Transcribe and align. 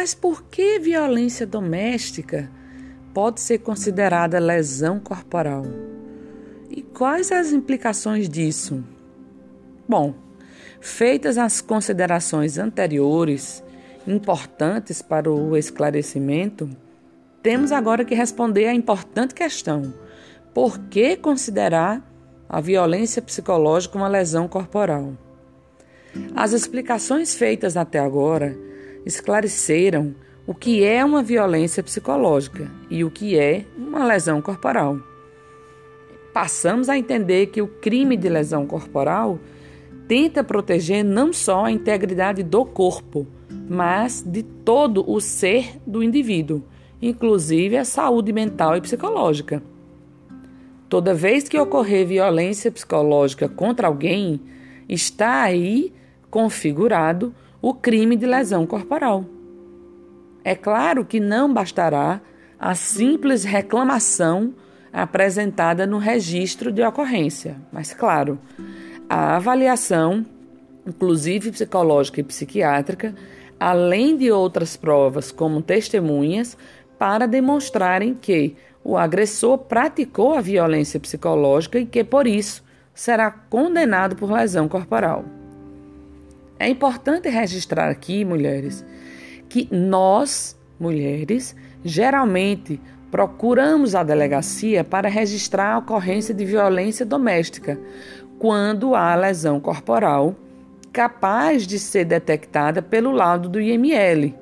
Mas 0.00 0.14
por 0.14 0.44
que 0.44 0.78
violência 0.78 1.46
doméstica 1.46 2.50
pode 3.12 3.38
ser 3.38 3.58
considerada 3.58 4.38
lesão 4.38 4.98
corporal? 4.98 5.62
E 6.70 6.80
quais 6.80 7.30
as 7.30 7.52
implicações 7.52 8.26
disso? 8.26 8.82
Bom, 9.86 10.14
feitas 10.80 11.36
as 11.36 11.60
considerações 11.60 12.56
anteriores, 12.56 13.62
importantes 14.06 15.02
para 15.02 15.30
o 15.30 15.54
esclarecimento, 15.54 16.70
temos 17.42 17.70
agora 17.70 18.02
que 18.02 18.14
responder 18.14 18.68
à 18.68 18.72
importante 18.72 19.34
questão: 19.34 19.92
por 20.54 20.78
que 20.78 21.14
considerar 21.14 22.02
a 22.48 22.58
violência 22.58 23.20
psicológica 23.20 23.98
uma 23.98 24.08
lesão 24.08 24.48
corporal? 24.48 25.12
As 26.34 26.54
explicações 26.54 27.34
feitas 27.34 27.76
até 27.76 27.98
agora 27.98 28.69
esclareceram 29.04 30.14
o 30.46 30.54
que 30.54 30.84
é 30.84 31.04
uma 31.04 31.22
violência 31.22 31.82
psicológica 31.82 32.70
e 32.90 33.04
o 33.04 33.10
que 33.10 33.38
é 33.38 33.64
uma 33.76 34.04
lesão 34.04 34.42
corporal. 34.42 34.98
Passamos 36.32 36.88
a 36.88 36.98
entender 36.98 37.46
que 37.46 37.62
o 37.62 37.68
crime 37.68 38.16
de 38.16 38.28
lesão 38.28 38.66
corporal 38.66 39.38
tenta 40.08 40.42
proteger 40.42 41.04
não 41.04 41.32
só 41.32 41.66
a 41.66 41.72
integridade 41.72 42.42
do 42.42 42.64
corpo, 42.64 43.26
mas 43.68 44.24
de 44.26 44.42
todo 44.42 45.08
o 45.08 45.20
ser 45.20 45.78
do 45.86 46.02
indivíduo, 46.02 46.64
inclusive 47.00 47.76
a 47.76 47.84
saúde 47.84 48.32
mental 48.32 48.76
e 48.76 48.80
psicológica. 48.80 49.62
Toda 50.88 51.14
vez 51.14 51.48
que 51.48 51.56
ocorrer 51.56 52.04
violência 52.04 52.72
psicológica 52.72 53.48
contra 53.48 53.86
alguém, 53.86 54.40
está 54.88 55.42
aí 55.42 55.92
configurado 56.28 57.32
o 57.60 57.74
crime 57.74 58.16
de 58.16 58.26
lesão 58.26 58.66
corporal. 58.66 59.24
É 60.42 60.54
claro 60.54 61.04
que 61.04 61.20
não 61.20 61.52
bastará 61.52 62.20
a 62.58 62.74
simples 62.74 63.44
reclamação 63.44 64.54
apresentada 64.92 65.86
no 65.86 65.98
registro 65.98 66.72
de 66.72 66.82
ocorrência, 66.82 67.56
mas, 67.72 67.92
claro, 67.92 68.38
a 69.08 69.36
avaliação, 69.36 70.24
inclusive 70.86 71.52
psicológica 71.52 72.20
e 72.20 72.24
psiquiátrica, 72.24 73.14
além 73.58 74.16
de 74.16 74.32
outras 74.32 74.76
provas, 74.76 75.30
como 75.30 75.62
testemunhas, 75.62 76.56
para 76.98 77.26
demonstrarem 77.26 78.14
que 78.14 78.56
o 78.82 78.96
agressor 78.96 79.58
praticou 79.58 80.34
a 80.34 80.40
violência 80.40 80.98
psicológica 80.98 81.78
e 81.78 81.86
que, 81.86 82.02
por 82.02 82.26
isso, 82.26 82.64
será 82.94 83.30
condenado 83.30 84.16
por 84.16 84.30
lesão 84.30 84.68
corporal. 84.68 85.24
É 86.60 86.68
importante 86.68 87.26
registrar 87.30 87.88
aqui, 87.88 88.22
mulheres, 88.22 88.84
que 89.48 89.66
nós, 89.74 90.54
mulheres, 90.78 91.56
geralmente 91.82 92.78
procuramos 93.10 93.94
a 93.94 94.02
delegacia 94.02 94.84
para 94.84 95.08
registrar 95.08 95.72
a 95.72 95.78
ocorrência 95.78 96.34
de 96.34 96.44
violência 96.44 97.06
doméstica 97.06 97.80
quando 98.38 98.94
há 98.94 99.14
lesão 99.14 99.58
corporal 99.58 100.36
capaz 100.92 101.66
de 101.66 101.78
ser 101.78 102.04
detectada 102.04 102.82
pelo 102.82 103.10
laudo 103.10 103.48
do 103.48 103.58
IML, 103.58 104.34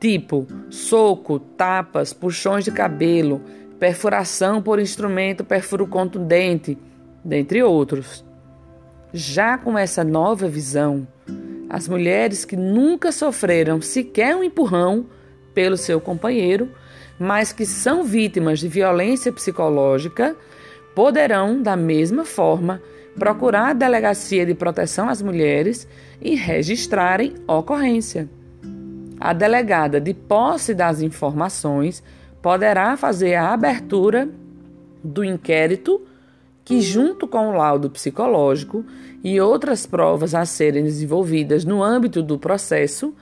tipo 0.00 0.48
soco, 0.68 1.38
tapas, 1.38 2.12
puxões 2.12 2.64
de 2.64 2.72
cabelo, 2.72 3.40
perfuração 3.78 4.60
por 4.60 4.80
instrumento 4.80 5.44
perfuro 5.44 5.86
contundente, 5.86 6.76
dentre 7.24 7.62
outros. 7.62 8.24
Já 9.12 9.58
com 9.58 9.76
essa 9.76 10.04
nova 10.04 10.48
visão, 10.48 11.06
as 11.70 11.86
mulheres 11.86 12.44
que 12.44 12.56
nunca 12.56 13.12
sofreram 13.12 13.80
sequer 13.80 14.34
um 14.34 14.42
empurrão 14.42 15.06
pelo 15.54 15.76
seu 15.76 16.00
companheiro, 16.00 16.68
mas 17.16 17.52
que 17.52 17.64
são 17.64 18.02
vítimas 18.02 18.58
de 18.58 18.66
violência 18.66 19.32
psicológica, 19.32 20.36
poderão, 20.96 21.62
da 21.62 21.76
mesma 21.76 22.24
forma, 22.24 22.82
procurar 23.16 23.68
a 23.68 23.72
Delegacia 23.72 24.44
de 24.44 24.52
Proteção 24.52 25.08
às 25.08 25.22
Mulheres 25.22 25.86
e 26.20 26.34
registrarem 26.34 27.34
ocorrência. 27.46 28.28
A 29.20 29.32
delegada, 29.32 30.00
de 30.00 30.12
posse 30.12 30.74
das 30.74 31.00
informações, 31.00 32.02
poderá 32.42 32.96
fazer 32.96 33.36
a 33.36 33.52
abertura 33.52 34.28
do 35.04 35.22
inquérito 35.22 36.02
que, 36.64 36.80
junto 36.80 37.26
com 37.26 37.48
o 37.48 37.52
laudo 37.52 37.90
psicológico 37.90 38.84
e 39.22 39.40
outras 39.40 39.86
provas 39.86 40.34
a 40.34 40.44
serem 40.44 40.84
desenvolvidas 40.84 41.64
no 41.64 41.82
âmbito 41.82 42.22
do 42.22 42.38
processo, 42.38 43.14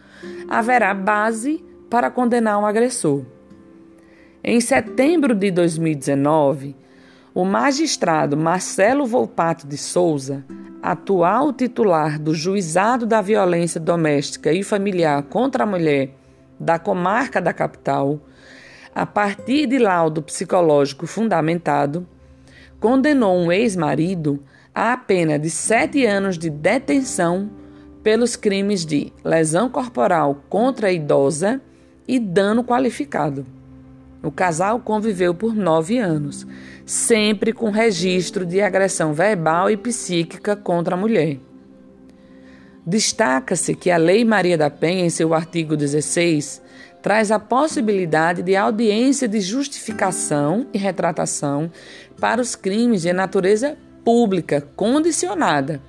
haverá 0.48 0.92
base 0.94 1.64
para 1.88 2.10
condenar 2.10 2.60
o 2.60 2.66
agressor. 2.66 3.22
Em 4.42 4.60
setembro 4.60 5.34
de 5.34 5.50
2019, 5.50 6.76
o 7.34 7.44
magistrado 7.44 8.36
Marcelo 8.36 9.06
Volpato 9.06 9.66
de 9.66 9.76
Souza, 9.76 10.44
atual 10.82 11.52
titular 11.52 12.18
do 12.18 12.34
Juizado 12.34 13.06
da 13.06 13.20
Violência 13.20 13.80
Doméstica 13.80 14.52
e 14.52 14.62
Familiar 14.62 15.22
contra 15.24 15.64
a 15.64 15.66
Mulher 15.66 16.14
da 16.58 16.78
comarca 16.78 17.40
da 17.40 17.52
capital, 17.52 18.20
a 18.94 19.06
partir 19.06 19.66
de 19.66 19.78
laudo 19.78 20.22
psicológico 20.22 21.06
fundamentado, 21.06 22.06
condenou 22.80 23.36
um 23.36 23.50
ex-marido 23.50 24.42
a 24.74 24.96
pena 24.96 25.38
de 25.38 25.50
sete 25.50 26.06
anos 26.06 26.38
de 26.38 26.48
detenção 26.48 27.50
pelos 28.02 28.36
crimes 28.36 28.86
de 28.86 29.12
lesão 29.24 29.68
corporal 29.68 30.42
contra 30.48 30.88
a 30.88 30.92
idosa 30.92 31.60
e 32.06 32.18
dano 32.18 32.62
qualificado. 32.62 33.44
O 34.22 34.30
casal 34.30 34.80
conviveu 34.80 35.34
por 35.34 35.54
nove 35.54 35.98
anos, 35.98 36.46
sempre 36.84 37.52
com 37.52 37.70
registro 37.70 38.46
de 38.46 38.60
agressão 38.60 39.12
verbal 39.12 39.70
e 39.70 39.76
psíquica 39.76 40.56
contra 40.56 40.94
a 40.94 40.98
mulher. 40.98 41.38
Destaca-se 42.86 43.74
que 43.74 43.90
a 43.90 43.96
Lei 43.96 44.24
Maria 44.24 44.56
da 44.56 44.70
Penha, 44.70 45.04
em 45.04 45.10
seu 45.10 45.34
artigo 45.34 45.76
16, 45.76 46.62
traz 47.02 47.30
a 47.30 47.38
possibilidade 47.38 48.42
de 48.42 48.56
audiência 48.56 49.28
de 49.28 49.40
justificação 49.40 50.66
e 50.72 50.78
retratação 50.78 51.70
para 52.20 52.40
os 52.40 52.54
crimes 52.54 53.02
de 53.02 53.12
natureza 53.12 53.76
pública 54.04 54.66
condicionada, 54.74 55.80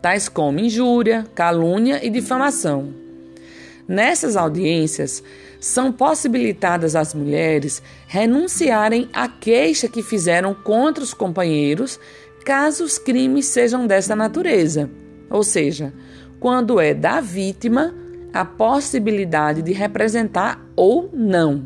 tais 0.00 0.28
como 0.28 0.58
injúria, 0.58 1.26
calúnia 1.34 2.04
e 2.04 2.10
difamação. 2.10 2.94
Nessas 3.88 4.36
audiências, 4.36 5.22
são 5.60 5.92
possibilitadas 5.92 6.94
às 6.94 7.14
mulheres 7.14 7.82
renunciarem 8.06 9.08
à 9.12 9.28
queixa 9.28 9.88
que 9.88 10.02
fizeram 10.02 10.54
contra 10.54 11.02
os 11.02 11.14
companheiros, 11.14 11.98
caso 12.44 12.84
os 12.84 12.98
crimes 12.98 13.46
sejam 13.46 13.86
dessa 13.86 14.14
natureza, 14.14 14.90
ou 15.30 15.42
seja, 15.42 15.92
quando 16.38 16.78
é 16.78 16.94
da 16.94 17.20
vítima 17.20 17.94
a 18.32 18.44
possibilidade 18.44 19.62
de 19.62 19.72
representar 19.72 20.64
ou 20.76 21.10
não. 21.12 21.64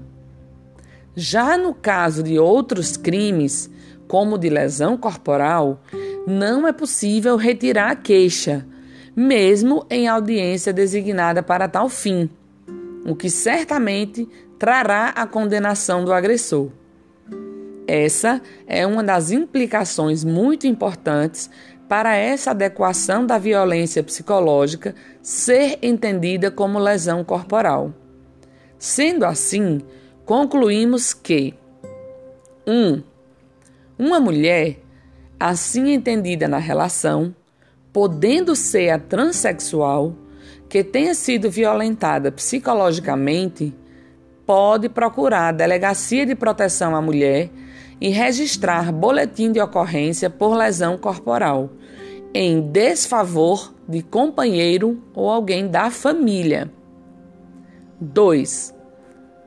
Já 1.15 1.59
no 1.59 1.75
caso 1.75 2.23
de 2.23 2.39
outros 2.39 2.97
crimes, 2.97 3.69
como 4.11 4.37
de 4.37 4.49
lesão 4.49 4.97
corporal, 4.97 5.81
não 6.27 6.67
é 6.67 6.73
possível 6.73 7.37
retirar 7.37 7.93
a 7.93 7.95
queixa, 7.95 8.67
mesmo 9.15 9.87
em 9.89 10.09
audiência 10.09 10.73
designada 10.73 11.45
para 11.45 11.69
tal 11.69 11.89
fim, 11.89 12.29
o 13.07 13.15
que 13.15 13.31
certamente 13.31 14.29
trará 14.59 15.11
a 15.11 15.29
condenação 15.29 16.05
do 16.05 16.13
agressor. 16.13 16.71
Essa 17.87 18.43
é 18.67 18.85
uma 18.85 19.05
das 19.05 19.31
implicações 19.31 20.25
muito 20.25 20.67
importantes 20.67 21.49
para 21.89 22.17
essa 22.17 22.51
adequação 22.51 23.25
da 23.25 23.39
violência 23.39 24.03
psicológica 24.03 24.93
ser 25.23 25.79
entendida 25.83 26.51
como 26.51 26.81
lesão 26.81 27.23
corporal. 27.23 27.95
Sendo 28.77 29.25
assim, 29.25 29.81
concluímos 30.25 31.15
que 31.15 31.55
1. 32.67 32.73
Um, 32.73 33.10
uma 34.01 34.19
mulher, 34.19 34.79
assim 35.39 35.93
entendida 35.93 36.49
na 36.49 36.57
relação, 36.57 37.35
podendo 37.93 38.57
ser 38.57 38.89
a 38.89 38.99
transexual, 38.99 40.15
que 40.71 40.83
tenha 40.83 41.15
sido 41.15 41.51
violentada 41.51 42.33
psicologicamente, 42.33 43.77
pode 44.47 44.89
procurar 44.89 45.49
a 45.49 45.53
Delegacia 45.53 46.25
de 46.25 46.35
Proteção 46.35 46.97
à 46.97 47.03
Mulher 47.03 47.51
e 48.01 48.09
registrar 48.09 48.91
boletim 48.91 49.53
de 49.53 49.61
ocorrência 49.61 50.31
por 50.31 50.57
lesão 50.57 50.97
corporal 50.97 51.69
em 52.33 52.59
desfavor 52.63 53.75
de 53.87 54.03
companheiro 54.03 55.03
ou 55.15 55.29
alguém 55.29 55.69
da 55.69 55.91
família. 55.91 56.73
2. 58.01 58.75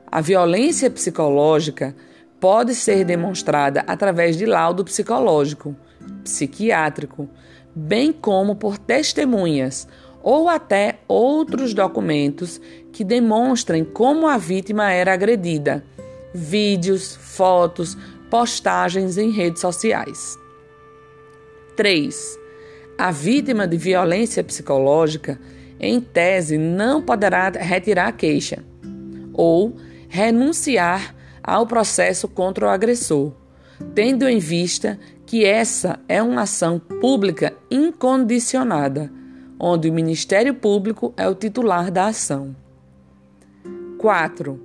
A 0.06 0.20
violência 0.20 0.88
psicológica 0.88 1.96
pode 2.40 2.74
ser 2.74 3.04
demonstrada 3.04 3.84
através 3.86 4.36
de 4.36 4.46
laudo 4.46 4.84
psicológico, 4.84 5.74
psiquiátrico, 6.22 7.28
bem 7.74 8.12
como 8.12 8.56
por 8.56 8.78
testemunhas 8.78 9.88
ou 10.22 10.48
até 10.48 11.00
outros 11.06 11.74
documentos 11.74 12.60
que 12.92 13.04
demonstrem 13.04 13.84
como 13.84 14.26
a 14.26 14.38
vítima 14.38 14.90
era 14.90 15.12
agredida, 15.12 15.84
vídeos, 16.34 17.14
fotos, 17.14 17.96
postagens 18.30 19.18
em 19.18 19.30
redes 19.30 19.60
sociais. 19.60 20.38
3. 21.76 22.38
A 22.96 23.10
vítima 23.10 23.66
de 23.66 23.76
violência 23.76 24.42
psicológica, 24.42 25.38
em 25.78 26.00
tese, 26.00 26.56
não 26.56 27.02
poderá 27.02 27.50
retirar 27.50 28.08
a 28.08 28.12
queixa 28.12 28.64
ou 29.32 29.76
renunciar 30.08 31.13
ao 31.44 31.66
processo 31.66 32.26
contra 32.26 32.66
o 32.66 32.68
agressor, 32.68 33.32
tendo 33.94 34.26
em 34.26 34.38
vista 34.38 34.98
que 35.26 35.44
essa 35.44 36.00
é 36.08 36.22
uma 36.22 36.42
ação 36.42 36.78
pública 36.78 37.54
incondicionada, 37.70 39.12
onde 39.60 39.88
o 39.88 39.92
Ministério 39.92 40.54
Público 40.54 41.12
é 41.16 41.28
o 41.28 41.34
titular 41.34 41.90
da 41.90 42.06
ação. 42.06 42.56
4. 43.98 44.60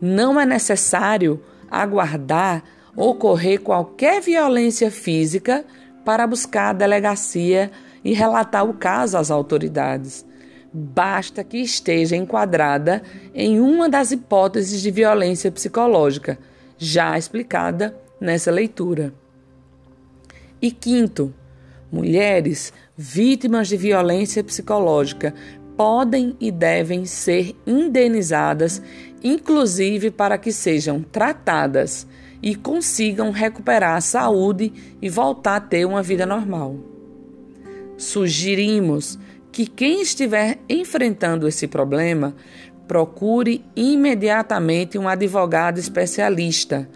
Não 0.00 0.40
é 0.40 0.46
necessário 0.46 1.40
aguardar 1.70 2.62
ocorrer 2.96 3.60
qualquer 3.60 4.20
violência 4.20 4.90
física 4.90 5.64
para 6.04 6.26
buscar 6.26 6.70
a 6.70 6.72
delegacia 6.72 7.70
e 8.04 8.12
relatar 8.12 8.64
o 8.64 8.74
caso 8.74 9.16
às 9.16 9.30
autoridades. 9.30 10.24
Basta 10.76 11.44
que 11.44 11.58
esteja 11.58 12.16
enquadrada 12.16 13.00
em 13.32 13.60
uma 13.60 13.88
das 13.88 14.10
hipóteses 14.10 14.82
de 14.82 14.90
violência 14.90 15.52
psicológica, 15.52 16.36
já 16.76 17.16
explicada 17.16 17.96
nessa 18.20 18.50
leitura. 18.50 19.14
E 20.60 20.72
quinto, 20.72 21.32
mulheres 21.92 22.72
vítimas 22.96 23.68
de 23.68 23.76
violência 23.76 24.42
psicológica 24.42 25.32
podem 25.76 26.36
e 26.40 26.50
devem 26.50 27.04
ser 27.04 27.54
indenizadas, 27.64 28.82
inclusive 29.22 30.10
para 30.10 30.36
que 30.36 30.50
sejam 30.50 31.02
tratadas 31.02 32.04
e 32.42 32.56
consigam 32.56 33.30
recuperar 33.30 33.96
a 33.96 34.00
saúde 34.00 34.72
e 35.00 35.08
voltar 35.08 35.56
a 35.56 35.60
ter 35.60 35.84
uma 35.84 36.02
vida 36.02 36.26
normal. 36.26 36.76
Sugerimos 37.96 39.20
que 39.54 39.66
quem 39.66 40.02
estiver 40.02 40.58
enfrentando 40.68 41.46
esse 41.46 41.68
problema 41.68 42.34
procure 42.88 43.64
imediatamente 43.76 44.98
um 44.98 45.08
advogado 45.08 45.78
especialista 45.78 46.88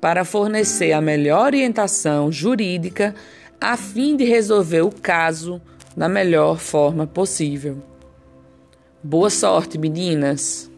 para 0.00 0.24
fornecer 0.24 0.92
a 0.92 1.00
melhor 1.00 1.46
orientação 1.46 2.30
jurídica 2.30 3.16
a 3.60 3.76
fim 3.76 4.16
de 4.16 4.22
resolver 4.22 4.82
o 4.82 4.92
caso 4.92 5.60
da 5.96 6.08
melhor 6.08 6.60
forma 6.60 7.04
possível. 7.04 7.82
Boa 9.02 9.28
sorte, 9.28 9.76
meninas! 9.76 10.70